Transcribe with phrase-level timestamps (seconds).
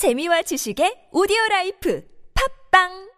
[0.00, 2.00] 재미와 지식의 오디오 라이프.
[2.32, 3.09] 팝빵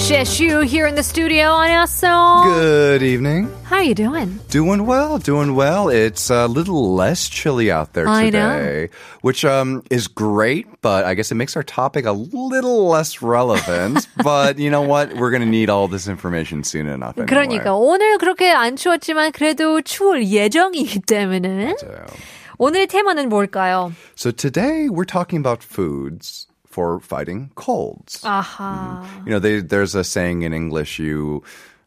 [0.00, 1.52] Sheshu here in the studio.
[1.56, 2.44] 안녕하세요.
[2.44, 3.50] Good evening.
[3.64, 4.38] How are you doing?
[4.50, 5.88] Doing well, doing well.
[5.88, 8.58] It's a little less chilly out there I know.
[8.58, 8.88] today,
[9.22, 14.06] which um is great, but I guess it makes our topic a little less relevant.
[14.22, 15.12] but you know what?
[15.14, 17.18] We're going to need all this information soon enough.
[17.18, 17.26] Anyway.
[17.28, 22.06] 그러니까 오늘 그렇게 안 추웠지만 그래도 추울 예정이기 때문에 So,
[22.58, 23.92] 오늘의 테마는 뭘까요?
[24.14, 28.20] so today we're talking about foods for fighting colds.
[28.22, 29.02] 아하.
[29.24, 31.42] You know, they, there's a saying in English, you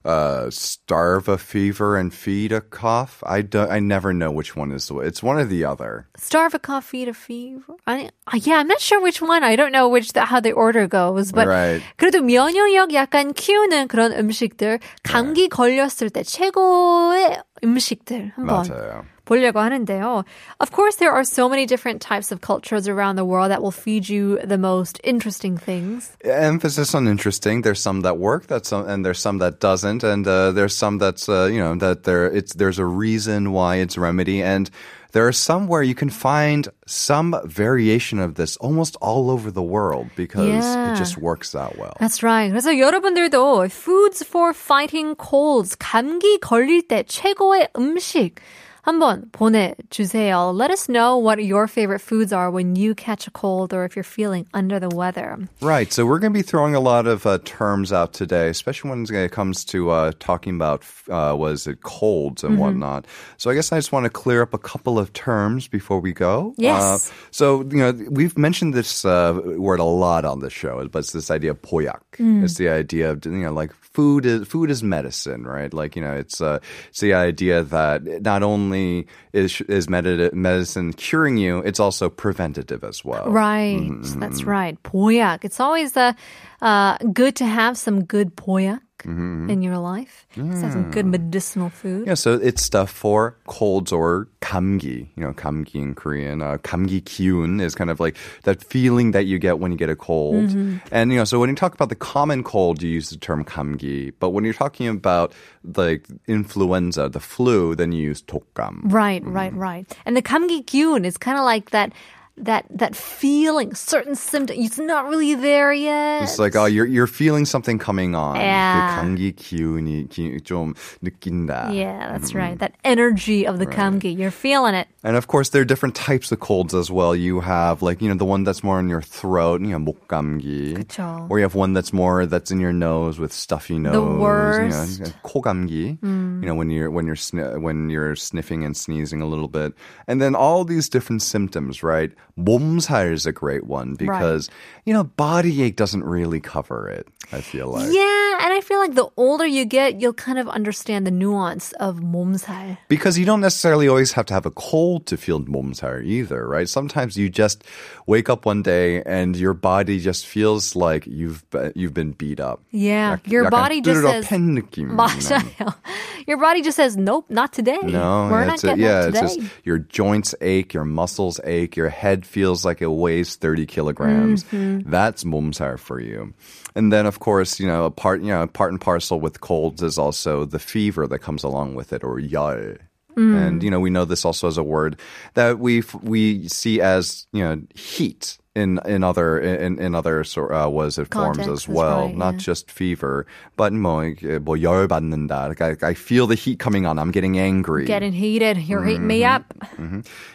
[0.05, 3.21] uh, starve a fever and feed a cough.
[3.27, 6.07] I, do, I never know which one is the It's one or the other.
[6.17, 7.75] Starve a coffee to fever.
[7.85, 9.43] I, uh, yeah, I'm not sure which one.
[9.43, 11.31] I don't know which the, how the order goes.
[11.33, 11.83] But Right.
[11.97, 19.05] 그래도 면역력 약간 키우는 그런 음식들, 감기 걸렸을 때 최고의 음식들 한번 맞아요.
[19.25, 20.23] 보려고 하는데요.
[20.59, 23.71] Of course, there are so many different types of cultures around the world that will
[23.71, 26.11] feed you the most interesting things.
[26.23, 27.61] emphasis on interesting.
[27.61, 30.97] There's some that work, that's some, and there's some that doesn't, and uh, there's some
[30.97, 34.69] that's uh, you know that there it's there's a reason why it's remedy, and
[35.13, 39.63] there are some where you can find some variation of this almost all over the
[39.63, 40.93] world because Yeah.
[40.93, 41.93] it just works that well.
[41.99, 42.51] That's right.
[42.51, 48.35] 그래서 여러분들도 foods for fighting colds, 감기 걸릴 때 최고의 음식
[48.83, 50.51] 한번 보내주세요.
[50.55, 53.95] Let us know what your favorite foods are when you catch a cold or if
[53.95, 55.37] you're feeling under the weather.
[55.61, 55.91] Right.
[55.91, 59.05] So we're going to be throwing a lot of uh, terms out today, especially when
[59.05, 63.05] it comes to uh, talking about uh, was it colds and whatnot.
[63.37, 66.13] So I guess I just want to clear up a couple of terms before we
[66.13, 66.53] go.
[66.57, 67.09] Yes.
[67.09, 70.99] Uh, so you know we've mentioned this uh, word a lot on the show, but
[70.99, 72.01] it's this idea of poyak.
[72.17, 75.73] It's the idea of you know like food is food is medicine, right?
[75.73, 76.59] Like you know it's uh,
[76.89, 82.84] it's the idea that not only only is is medicine curing you, it's also preventative
[82.84, 83.30] as well.
[83.30, 83.78] Right.
[83.80, 84.20] Mm-hmm.
[84.20, 84.80] That's right.
[84.82, 85.44] Poyak.
[85.44, 86.14] It's always a,
[86.60, 90.27] uh, good to have some good poyak 약 in your life.
[90.35, 92.07] Just have some good medicinal food.
[92.07, 95.07] Yeah, so it's stuff for colds or 감기.
[95.15, 96.41] You know, 감기 in Korean.
[96.41, 99.89] Uh, 감기 기운 is kind of like that feeling that you get when you get
[99.89, 100.51] a cold.
[100.91, 103.43] And you know, so when you talk about the common cold, you use the term
[103.45, 104.11] 감기.
[104.19, 105.33] But when you're talking about
[105.63, 108.81] like influenza, the flu, then you use 독감.
[108.83, 109.87] Right, right, right.
[110.05, 111.93] And the 감기 기운 is kind of like that
[112.41, 114.55] that that feeling, certain symptom.
[114.57, 116.23] It's not really there yet.
[116.23, 118.37] It's like, oh, you're you're feeling something coming on.
[118.37, 118.95] Yeah.
[118.95, 120.73] 그 감기 기운이 기- 좀
[121.03, 121.73] 느낀다.
[121.73, 122.57] yeah, that's right.
[122.59, 124.87] That energy of the 감기, you're feeling it.
[125.03, 127.13] And of course, there are different types of colds as well.
[127.13, 130.75] You have like, you know, the one that's more in your throat, you know, 목감기.
[130.79, 131.27] 그쵸.
[131.29, 134.17] Or you have one that's more that's in your nose with stuffy nose.
[134.17, 134.99] worst.
[134.99, 135.99] You know, 코감기.
[136.03, 139.73] You know, when you're when you're sni- when you're sniffing and sneezing a little bit.
[140.07, 142.11] And then all these different symptoms, right?
[142.38, 144.48] 몸살 is a great one because,
[144.84, 147.92] you know, body ache doesn't really cover it, I feel like.
[147.92, 151.97] Yeah, and feel like the older you get, you'll kind of understand the nuance of
[151.97, 152.77] 몸살.
[152.87, 156.67] Because you don't necessarily always have to have a cold to feel 몸살 either, right?
[156.69, 157.63] Sometimes you just
[158.07, 162.39] wake up one day and your body just feels like you've be- you've been beat
[162.39, 162.61] up.
[162.71, 164.25] Yeah, 약- your 약간 body just 뚜드러 says.
[164.27, 164.89] 팬 느낌.
[164.95, 165.73] 맞아요.
[166.27, 167.79] Your body just says, nope, not today.
[167.81, 169.35] No, We're yeah, not it's a- getting yeah, it it's today.
[169.47, 174.43] just your joints ache, your muscles ache, your head feels like it weighs 30 kilograms.
[174.45, 174.89] Mm-hmm.
[174.89, 176.33] That's 몸살 for you.
[176.75, 179.81] And then, of course, you know, a part, you know, part and parcel with colds
[179.81, 182.77] is also the fever that comes along with it, or 열.
[183.17, 183.35] Mm.
[183.35, 184.99] And you know, we know this also as a word
[185.33, 190.23] that we f- we see as you know heat in in other in in other
[190.23, 192.39] sort uh, was it forms Contexts, as that's well, right, not yeah.
[192.39, 193.25] just fever,
[193.57, 195.49] but 뭐, 이게 뭐 열받는다.
[195.49, 196.99] Like I, I feel the heat coming on.
[196.99, 197.85] I'm getting angry.
[197.85, 198.57] Getting heated.
[198.57, 199.53] You're heating me up.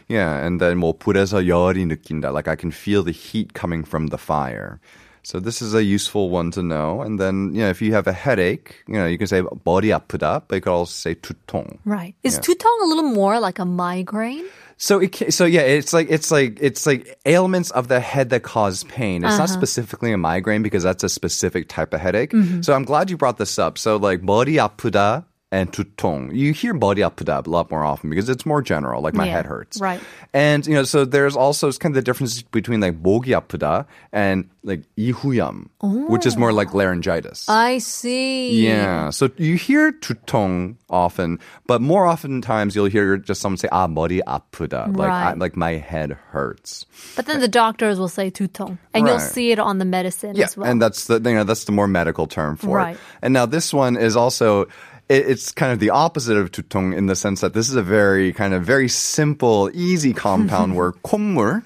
[0.09, 2.33] Yeah, and then 뭐 불에서 열이 느낀다.
[2.33, 4.81] Like I can feel the heat coming from the fire.
[5.29, 7.01] So this is a useful one to know.
[7.01, 9.89] And then, you know, if you have a headache, you know, you can say 머리
[9.89, 11.79] 아프다, but you can also say 두통.
[11.87, 12.15] Right.
[12.23, 12.41] Is Yeah.
[12.45, 14.45] 두통 a little more like a migraine?
[14.77, 18.29] So it ca- so yeah, it's like it's like it's like ailments of the head
[18.31, 19.23] that cause pain.
[19.25, 22.33] It's not specifically a migraine because that's a specific type of headache.
[22.61, 23.79] So I'm glad you brought this up.
[23.79, 26.36] So like 머리 아프다 and tutong.
[26.36, 29.34] You hear body pudab a lot more often because it's more general, like my yeah,
[29.34, 29.82] head hurts.
[29.82, 30.00] Right.
[30.34, 34.50] And you know, so there's also kind of the difference between like bogi apuda and
[34.64, 36.78] like ihuyam, which is more like oh.
[36.78, 37.50] laryngitis.
[37.50, 38.68] I see.
[38.68, 39.10] Yeah.
[39.10, 44.22] So you hear tutong often, but more oftentimes you'll hear just someone say ah body
[44.28, 45.32] apuda, like right.
[45.32, 46.86] I, like my head hurts.
[47.16, 49.12] But then the doctors will say tutong, and right.
[49.12, 50.70] you'll see it on the medicine yeah, as well.
[50.70, 52.96] And that's the you know that's the more medical term for right.
[52.96, 53.02] it.
[53.24, 54.68] And now this one is also
[55.10, 58.32] it's kind of the opposite of tutong in the sense that this is a very
[58.32, 61.64] kind of very simple, easy compound word, 콧물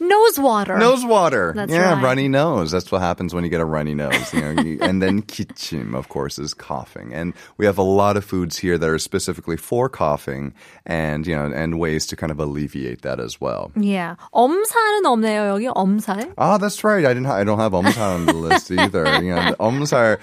[0.00, 0.76] Nose water.
[0.76, 1.54] Nose water.
[1.56, 2.02] That's yeah, right.
[2.04, 2.70] runny nose.
[2.70, 4.28] That's what happens when you get a runny nose.
[4.34, 7.14] You know, you- and then kichim, of course, is coughing.
[7.14, 10.52] And we have a lot of foods here that are specifically for coughing
[10.84, 13.72] and, you know, and ways to kind of alleviate that as well.
[13.74, 14.16] Yeah.
[14.34, 15.72] 엄살은 없네요, 여기.
[15.72, 16.28] 엄살.
[16.36, 17.06] Oh, that's right.
[17.06, 17.24] I didn't.
[17.32, 19.08] Ha- I don't have omsar on the list either.
[19.24, 20.20] You know, the omsar.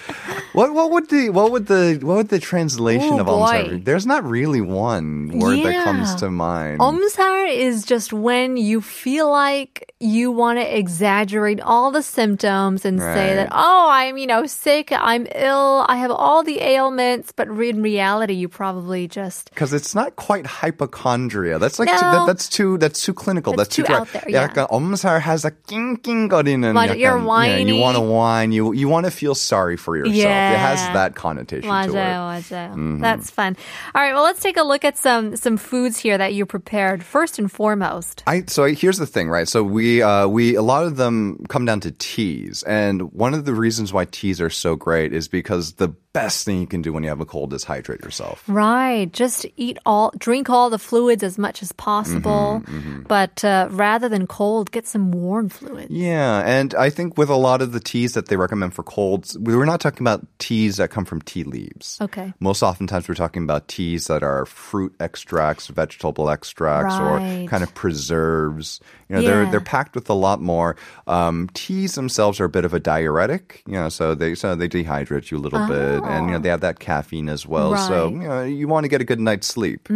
[0.53, 3.69] What what would the what would the what would the translation Oh, of omsar boy.
[3.71, 3.77] be?
[3.79, 6.17] There's not really one word that comes Yeah.
[6.17, 6.77] to mind.
[6.79, 9.66] 엄살 is just when you feel like
[10.00, 13.35] you want to exaggerate all the symptoms and say Right.
[13.35, 17.81] that, oh, I'm, you know, sick, I'm ill, I have all the ailments, but in
[17.81, 21.59] reality, you probably just Because it's not quite hypochondria.
[21.59, 21.97] That's like No.
[21.97, 23.53] too, that, that's too that's too clinical.
[23.53, 24.00] That's That's, too dry.
[24.00, 24.47] out there, yeah.
[24.47, 26.73] 약간 엄살 has a 낑낑거리는.
[26.73, 27.63] 맞아, 약간, you're You, know, whiny.
[27.63, 28.51] you want to whine.
[28.51, 30.15] You you want to feel sorry for yourself.
[30.25, 30.94] It has Yeah.
[30.94, 31.94] that connotation to it.
[31.94, 33.00] 맞아요, 맞아요.
[33.01, 33.55] That's fun.
[33.95, 37.03] All right, well, let's take a look at some some foods here that you prepared
[37.03, 38.23] first and foremost.
[38.27, 39.47] I so here's the thing, right?
[39.47, 43.44] So we uh, we a lot of them come down to teas, and one of
[43.44, 46.93] the reasons why teas are so great is because the best thing you can do
[46.93, 48.43] when you have a cold is hydrate yourself.
[48.49, 49.12] Right.
[49.12, 52.62] Just eat all, drink all the fluids as much as possible.
[52.66, 55.90] Mm-hmm, But uh, rather than cold, get some warm fluids.
[55.90, 59.37] Yeah, and I think with a lot of the teas that they recommend for colds,
[59.38, 61.99] we- we're not talking about teas that come from tea leaves.
[62.00, 62.32] Okay.
[62.40, 67.44] Most oftentimes we're talking about teas that are fruit extracts, vegetable extracts, Right.
[67.44, 68.81] or kind of preserves.
[69.08, 70.76] You know, they're they're packed with a lot more.
[71.06, 73.62] Um, teas themselves are a bit of a diuretic.
[73.66, 76.48] You know, so they so they dehydrate you a little bit, and you know they
[76.48, 77.76] have that caffeine as well.
[77.76, 78.04] So.
[78.04, 78.12] Right.
[78.12, 78.22] Mm-hmm.
[78.22, 79.88] you know you want to get a good night's sleep.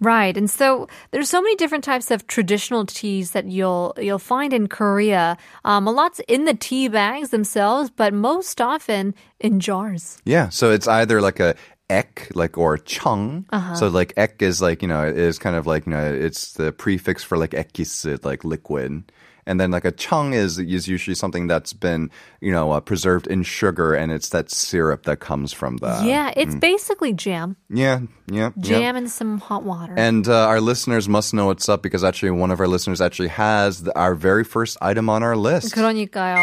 [0.00, 0.36] Right.
[0.36, 4.68] And so there's so many different types of traditional teas that you'll you'll find in
[4.68, 5.36] Korea.
[5.64, 10.18] Um, a lot's in the tea bags themselves, but most often in jars.
[10.24, 11.54] Yeah, so it's either like a
[11.90, 13.46] ek, like or chung.
[13.74, 16.72] So like ek is like you know is kind of like you know it's the
[16.72, 19.10] prefix for like ekkisid, like liquid
[19.47, 23.27] And then like a chung is is usually something that's been you know uh, preserved
[23.27, 26.05] in sugar, and it's that syrup that comes from that.
[26.07, 27.57] yeah, it's basically jam.
[27.67, 28.63] yeah, yeah, yeah.
[28.63, 29.93] Jam and some hot water.
[29.97, 33.35] And uh, our listeners must know what's up because actually one of our listeners actually
[33.35, 35.75] has the, our very first item on our list.
[35.75, 36.39] 그러니까요.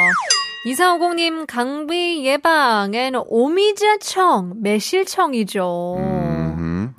[0.68, 5.96] 2450님 강비 예방엔 오미자청, 매실청이죠.
[5.96, 6.23] hmm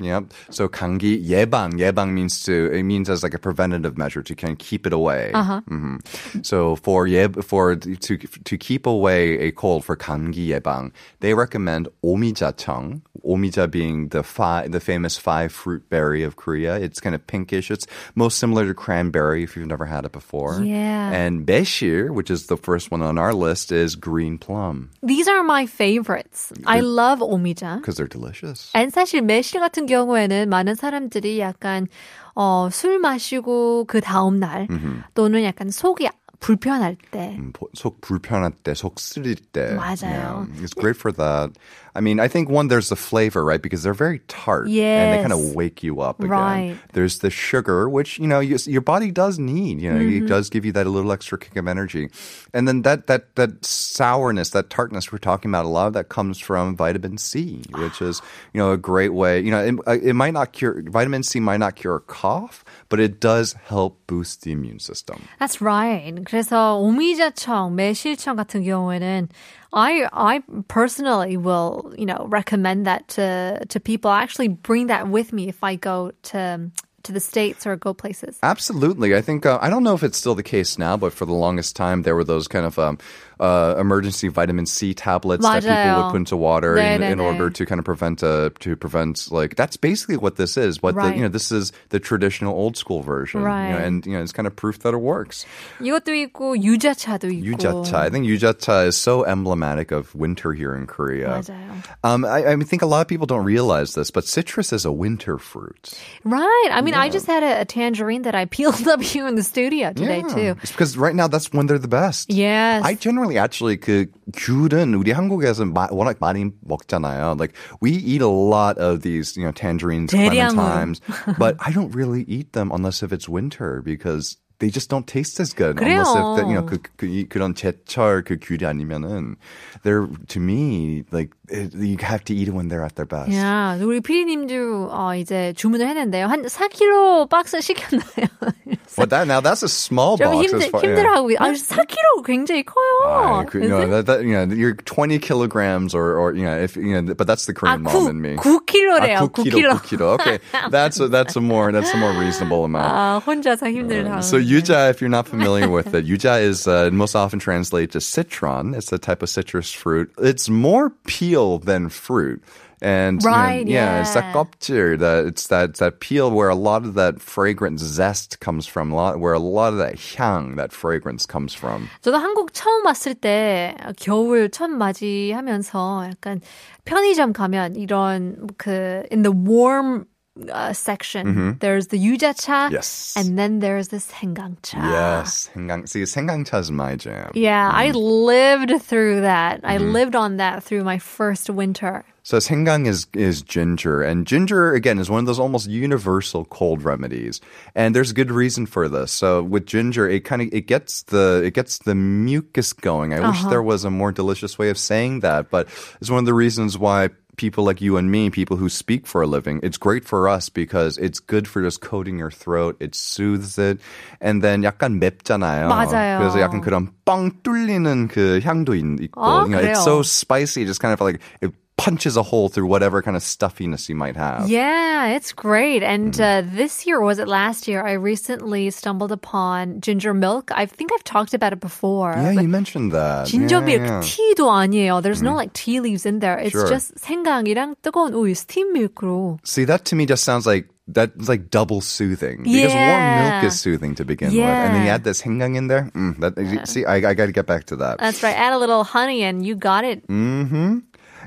[0.06, 0.34] Yep.
[0.50, 1.74] So kangi yebang.
[1.80, 4.94] Yebang means to it means as like a preventative measure to kind of keep it
[4.94, 5.32] away.
[5.34, 5.62] Uh-huh.
[5.68, 5.98] hmm
[6.44, 11.88] So for yeb for to to keep away a cold for kangi yebang, they recommend
[12.04, 13.02] omijachang.
[13.22, 16.78] Omija being the five the famous five fruit berry of Korea.
[16.82, 17.70] It's kind of pinkish.
[17.70, 17.86] It's
[18.16, 20.60] most similar to cranberry if you've never had it before.
[20.64, 21.12] Yeah.
[21.12, 25.44] And beshir, which is the first one on our list, is green plum These are
[25.44, 26.52] my favorites.
[26.66, 27.78] I love 오미자.
[27.78, 28.72] because they're delicious.
[28.74, 31.87] And 사실 매실 같은 경우 에는 많은 사람들이 약간
[32.35, 34.69] 어, 술 마시고 그 다음 날
[35.15, 36.09] 또는 약간 속이
[36.40, 39.76] 불편할 때 음, 보- 속 불편할 때, 속 쓰릴 때.
[39.78, 40.48] 맞아요.
[40.58, 41.52] Yeah, it's great for that.
[41.94, 43.62] I mean, I think one, there's the flavor, right?
[43.62, 44.66] Because they're very tart.
[44.72, 45.54] And they kind of Yes.
[45.54, 46.32] wake you up again.
[46.32, 46.78] Right.
[46.94, 49.82] There's the sugar, which, you know, you, your body does need.
[49.82, 50.24] You know, Mm-hmm.
[50.26, 52.08] it does give you that a little extra kick of energy.
[52.56, 56.08] And then that, that, that sourness, that tartness we're talking about, a lot of that
[56.08, 58.22] comes from vitamin C, which is,
[58.54, 59.42] you know, a great way.
[59.42, 62.64] You know, it, uh, it might not cure, vitamin C might not cure a cough,
[62.88, 65.28] but it does help boost the immune system.
[65.40, 66.08] That's right.
[66.26, 69.30] 그래서 오미자청, 매실청 같은 경우에는
[69.74, 74.12] I I personally will, you know, recommend that to to people.
[74.12, 76.72] I actually bring that with me if I go to
[77.06, 78.38] to the states or go places.
[78.44, 79.16] Absolutely.
[79.16, 81.34] I think, uh, I don't know if it's still the case now, but for the
[81.34, 83.00] longest time, there were those kind of um,
[83.40, 85.98] uh, emergency vitamin C tablets that people 맞아요.
[86.06, 87.26] would put into water in, in 네네네.
[87.26, 90.84] order to kind of prevent, uh, to prevent, like, that's basically what this is.
[90.84, 91.16] What the, Right.
[91.16, 93.42] you know, this is the traditional old school version.
[93.42, 93.82] you know, Right.
[93.82, 95.44] and, you know, it's kind of proof that it works.
[95.82, 97.58] 이것도 있고 유자차도 있고.
[97.58, 97.96] Yujacha.
[97.96, 101.42] I think yujacha is so emblematic of winter here in Korea.
[101.42, 101.82] 맞아요.
[102.04, 104.92] Um, I, I think a lot of people don't realize this, but citrus is a
[104.92, 105.98] winter fruit.
[106.24, 106.70] Right.
[106.72, 109.44] I mean, I just had a, a tangerine that I peeled up here in the
[109.44, 110.56] studio today too.
[110.62, 112.32] It's because right now that's when they're the best.
[112.32, 112.84] Yes.
[112.84, 117.40] I generally actually 그 귤은 우리 한국에서 마, 워낙 많이 먹잖아요.
[117.40, 120.56] Like we eat a lot of these, you know, tangerines, 대량으로.
[120.56, 121.02] clementines,
[121.38, 125.40] but I don't really eat them unless if it's winter because they just don't taste
[125.40, 129.36] as good unless if the, you know 그, 그 이- 그런 제철 그 귤이 아니면은
[129.84, 133.32] they're to me like it, you have to eat it when they're at their best.
[133.36, 136.28] 야, 우리 피디님도 어, 이제 주문을 했는데요.
[136.28, 138.28] 한 4kg 박스 시켰나요?
[138.98, 140.52] Well, that now that's a small 좀 box.
[140.52, 143.40] 힘들, as far- 힘들어하고 있- 아, 4kg 굉장히 커요.
[143.40, 143.92] I could- you know, Is it?
[143.92, 147.26] that, that, you know, you're 20 kilograms or, or, you know, if, you know, but
[147.26, 148.36] that's the 아, Korean mom in 9, me.
[148.36, 149.00] 9kg래요.
[149.00, 149.70] Ah, 9 9 kg.
[149.72, 150.08] 9 kilo.
[150.20, 150.40] Okay.
[150.70, 152.92] That's a, that's a more, that's a more reasonable amount.
[152.92, 154.22] 아, 혼자서 힘들다.
[154.24, 158.02] So yuja, if you're not familiar with it, yuja is uh, most often translated to
[158.02, 158.74] citron.
[158.76, 160.12] It's a type of citrus fruit.
[160.20, 162.44] It's more peel than fruit.
[162.84, 164.34] And you know, Right, yeah, it's that yeah.
[164.34, 168.66] 껍질, that it's that it's that peel where a lot of that fragrant zest comes
[168.66, 171.90] from, a lot where a lot of that 향, that fragrance comes from.
[172.02, 176.42] 저도 한국 처음 왔을 때 겨울 처음 맞이하면서 약간
[176.86, 180.08] 편의점 가면 이런 그 in the warm
[180.50, 183.14] uh, section there's the 유자차 Yes.
[183.18, 184.80] and then there's the 생강차.
[184.80, 185.88] Yes, 생강.
[185.88, 187.30] See, 생강차 is my jam.
[187.36, 189.60] Yeah, I lived through that.
[189.64, 189.92] I Mm-hmm.
[189.92, 192.06] lived on that through my first winter.
[192.26, 196.84] So 생강 is is ginger, and ginger again is one of those almost universal cold
[196.86, 197.42] remedies,
[197.74, 199.12] and there's good reason for this.
[199.12, 203.14] So with ginger, it kind of it gets the it gets the mucus going.
[203.14, 205.66] I wish there was a more delicious way of saying that, but
[206.00, 209.24] it's one of the reasons why people like you and me, people who speak for
[209.24, 212.78] a living, it's great for us because it's good for just coating your throat.
[212.80, 213.80] It soothes it,
[214.22, 215.70] and then 약간 맵잖아요.
[215.74, 216.20] 맞아요.
[216.22, 219.84] 그래서 약간 그런 뻥 뚫리는 그 향도 있- 있고, 아, you know, it's 그래요?
[219.84, 223.90] so spicy, just kind of like it punches a hole through whatever kind of stuffiness
[223.90, 224.46] you might have.
[224.48, 225.82] Yeah, it's great.
[225.82, 226.22] And Mm.
[226.22, 227.82] uh, this year, or was it last year?
[227.82, 230.52] I recently stumbled upon ginger milk.
[230.54, 232.14] I think I've talked about it before.
[232.14, 233.26] Yeah, but you mentioned that.
[233.34, 234.02] ginger yeah, milk yeah.
[234.06, 235.02] 티도 아니에요.
[235.02, 236.38] There's no like tea leaves in there.
[236.38, 236.70] It's Sure.
[236.70, 239.40] just 생강이랑 뜨거운 우유, steam milk로.
[239.42, 243.42] See, that to me just sounds like that's like double soothing because warm Yeah.
[243.42, 245.02] milk is soothing to begin with, and then you Yeah.
[245.02, 245.90] add this hengang in there.
[245.98, 246.38] Mm, that
[246.70, 247.98] see, I, I got to get back to that.
[247.98, 248.38] That's right.
[248.38, 250.06] Add a little honey and you got it.
[250.06, 250.84] Mm.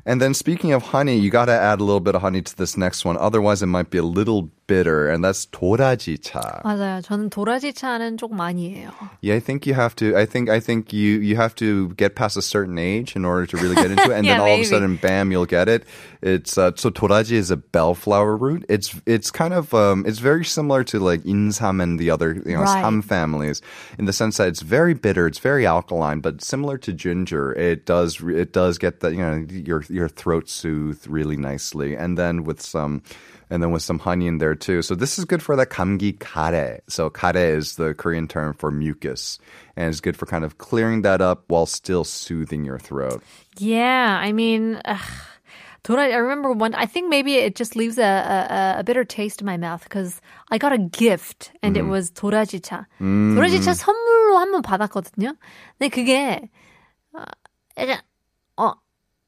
[0.10, 2.58] And then speaking of honey, you got to add a little bit of honey to
[2.58, 3.16] this next one.
[3.16, 6.63] Otherwise, it might be a little bitter, and that's 도라지 차.
[6.65, 7.03] 맞아요.
[7.03, 8.91] 저는 도라지 차는 조금 아니에요.
[9.21, 10.17] Yeah, I think you have to.
[10.17, 13.45] I think I think you you have to get past a certain age in order
[13.47, 14.67] to really get into it, and Yeah, then all of maybe.
[14.67, 15.85] a sudden, bam, you'll get it.
[16.23, 18.65] It's uh, so toraji is a bellflower root.
[18.71, 22.57] It's it's kind of um, it's very similar to like insam and the other you
[22.57, 22.81] know Right.
[22.81, 23.61] sam families
[23.99, 27.85] in the sense that it's very bitter, it's very alkaline, but similar to ginger, it
[27.85, 32.17] does re- it does get the you know your your throat soothed really nicely, and
[32.17, 33.03] then with some
[33.51, 34.83] and then with some honey in there too.
[34.83, 36.81] So this is good for that 감기 가래.
[36.89, 39.39] So 가래 is the Korean term for mucus,
[39.77, 43.23] and it's good for kind of clearing that up while still soothing your throat.
[43.59, 44.99] Yeah, I mean, ugh,
[45.85, 46.13] 도라지.
[46.13, 46.75] I remember one.
[46.75, 50.21] I think maybe it just leaves a, a, a bitter taste in my mouth because
[50.51, 52.87] I got a gift and it was 도라지 차.
[53.01, 55.35] 도라지 차 선물로 한 번 받았거든요.
[55.79, 56.49] 근데 그게
[57.15, 57.23] 어,
[57.79, 57.99] 약간
[58.57, 58.73] 어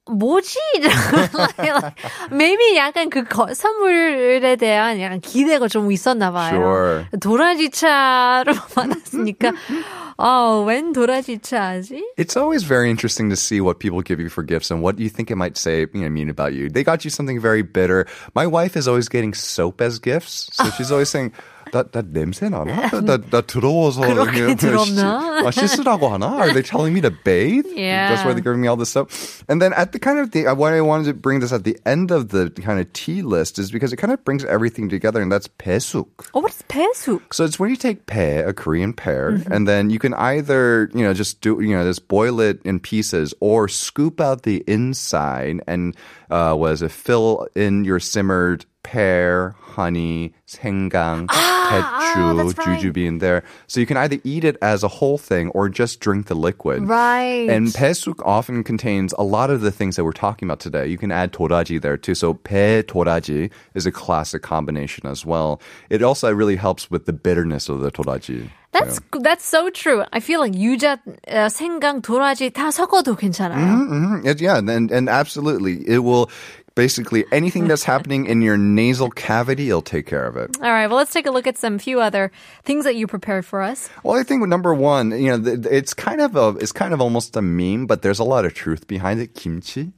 [0.09, 0.59] 뭐지?
[2.31, 6.55] maybe 약간 그 거, 선물에 대한 약간 기대가 좀 있었나 봐요.
[6.55, 7.05] Sure.
[7.21, 9.53] 도라지 차로 받았으니까
[10.17, 12.05] 어, 웬 도라지 차지?
[12.17, 15.09] It's always very interesting to see what people give you for gifts and what you
[15.09, 16.71] think it might say, you know, mean about you.
[16.71, 18.07] They got you something very bitter.
[18.35, 21.33] My wife is always getting soap as gifts, so she's always saying.
[21.73, 22.91] that that 냄새 나나?
[23.07, 25.43] that that 더러워서 그렇게 그냥 더럽나?
[25.43, 26.39] 씻- 아, 씻으라고 하나?
[26.39, 27.67] Are they telling me to bathe?
[27.75, 28.15] Yeah.
[28.15, 29.43] That's why they're giving me all this stuff.
[29.49, 31.77] And then at the kind of the why I wanted to bring this at the
[31.85, 35.21] end of the kind of tea list is because it kind of brings everything together,
[35.21, 36.07] and that's pesuk.
[36.35, 37.35] 어, what's 배숙?
[37.35, 39.53] So it's when you take pear, a Korean pear, Mm-hmm.
[39.53, 42.79] and then you can either, you know, just do, you know, just boil it in
[42.79, 45.97] pieces or scoop out the inside and,
[46.31, 52.81] uh, was it fill in your simmered pear, honey, 생강, ah, pechu, that's right.
[52.81, 53.43] jujube in there.
[53.67, 56.89] So you can either eat it as a whole thing or just drink the liquid.
[56.89, 57.49] Right.
[57.51, 60.87] And pesuk often contains a lot of the things that we're talking about today.
[60.87, 62.15] You can add toraji there too.
[62.15, 65.61] So pe toraji is a classic combination as well.
[65.91, 68.49] It also really helps with the bitterness of the toraji.
[68.73, 70.05] That's that's so true.
[70.13, 73.57] I feel like 유자, 어, 생강, 도라지 다 섞어도 괜찮아요.
[73.57, 74.27] Mhm.
[74.27, 75.81] It- yeah, and, and absolutely.
[75.89, 76.29] It will
[76.82, 80.50] basically anything that's happening in your nasal cavity, it'll take care of it.
[80.64, 82.32] All right, well, let's take a look at some few other
[82.64, 83.88] things that you prepared for us.
[84.04, 87.38] Well, I think number one, you know, it's kind of a, it's kind of almost
[87.38, 89.36] a meme, but there's a lot of truth behind it.
[89.36, 89.94] Kimchi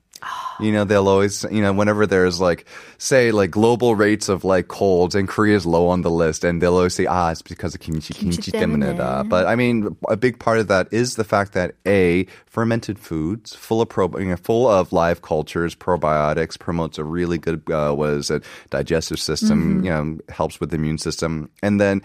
[0.60, 2.66] You know, they'll always, you know, whenever there's like,
[2.98, 6.74] say, like global rates of like colds and Korea's low on the list, and they'll
[6.74, 9.22] always say, ah, it's because of kimchi, kimchi, 김치 때문에다.
[9.22, 9.28] 때문에.
[9.28, 13.54] But I mean, a big part of that is the fact that A, fermented foods,
[13.54, 17.92] full of pro, you know, full of live cultures, probiotics, promotes a really good, uh,
[17.92, 21.50] what is it, digestive system, you know, helps with the immune system.
[21.62, 22.02] And then,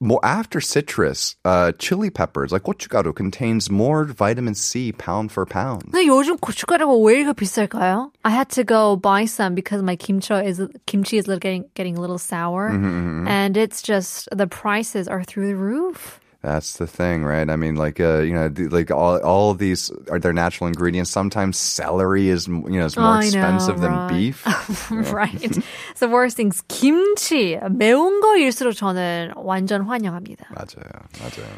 [0.00, 5.84] more after citrus, uh, chili peppers like gochugaru contains more vitamin C pound for pound.
[5.90, 8.10] 근데 요즘 고춧가루가 왜 이렇게 비쌀까요?
[8.22, 12.00] I had to go buy some because my kimchi is kimchi is getting getting a
[12.00, 16.19] little sour, and it's just the prices are through the roof.
[16.42, 17.48] That's the thing, right?
[17.50, 20.68] I mean, like, uh, you know, the- like all all of these are their natural
[20.68, 21.10] ingredients.
[21.10, 24.08] Sometimes celery is, m- you know, is more I know, expensive than right.
[24.08, 24.46] beef.
[25.10, 25.58] right.
[25.96, 30.46] So worst things 김치 매운 거일수록 저는 완전 환영합니다.
[30.54, 30.86] 맞아요,
[31.18, 31.50] 맞아요.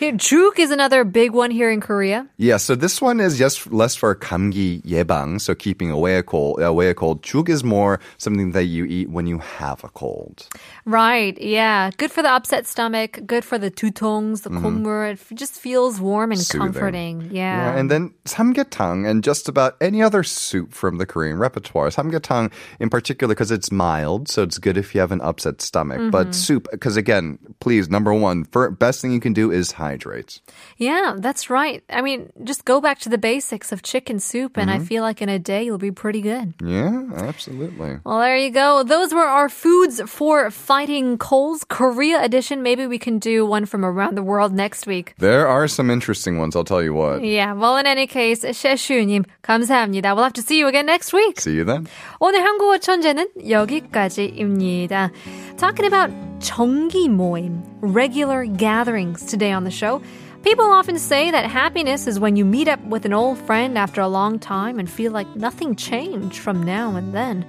[0.00, 2.28] Here, juk is another big one here in Korea.
[2.36, 6.60] Yeah, so this one is just less for 감기 예방, so keeping away a cold.
[6.60, 7.22] Away a cold.
[7.22, 10.48] Juk is more something that you eat when you have a cold.
[10.84, 11.40] Right.
[11.40, 11.92] Yeah.
[11.96, 13.20] Good for the upset stomach.
[13.26, 15.12] Good for the tutongs, the 콧물.
[15.12, 16.60] It f- just feels warm and Soothing.
[16.60, 17.30] comforting.
[17.32, 17.72] Yeah.
[17.72, 21.88] Yeah, and then samgyetang and just about any other soup from the Korean repertoire.
[21.88, 26.12] Samgyetang in particular because it's mild, so it's good if you have an upset stomach.
[26.12, 30.40] But soup, because again, please, number one, for, best thing you can do is hydrate.
[30.76, 31.82] Yeah, that's right.
[31.90, 35.20] I mean, just go back to the basics of chicken soup, and I feel like
[35.22, 36.54] in a day you'll be pretty good.
[36.62, 37.98] Yeah, absolutely.
[38.04, 38.82] Well, there you go.
[38.82, 42.62] Those were our foods for fighting colds, Korea edition.
[42.62, 45.14] Maybe we can do one from around the world next week.
[45.18, 47.22] There are some interesting ones, I'll tell you what.
[47.24, 50.14] Yeah, well, in any case, 셰슈님, 감사합니다.
[50.14, 51.40] We'll have to see you again next week.
[51.40, 51.86] See you then.
[52.20, 55.10] 오늘 한국어 천재는 여기까지입니다.
[55.56, 56.10] Talking about
[56.41, 60.01] Chongi Moim, regular gatherings today on the show.
[60.41, 64.01] People often say that happiness is when you meet up with an old friend after
[64.01, 67.45] a long time and feel like nothing changed from now and then.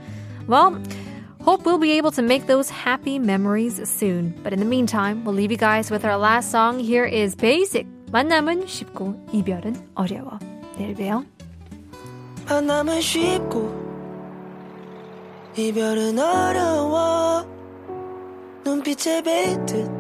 [0.47, 0.79] Well,
[1.41, 4.39] hope we'll be able to make those happy memories soon.
[4.43, 6.79] But in the meantime, we'll leave you guys with our last song.
[6.79, 7.87] Here is Basick.
[8.13, 10.39] 만남은 쉽고 이별은 어려워.
[10.77, 11.25] 내일 봬요.
[12.47, 13.73] 만남은 쉽고
[15.57, 17.52] 이별은 어려워.
[18.65, 19.91] 눈빛에 뱉듯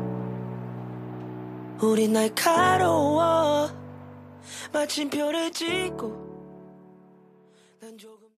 [1.82, 3.68] 우린 날카로워.
[4.72, 6.22] 마침표를 찍고
[7.80, 8.21] 난 조금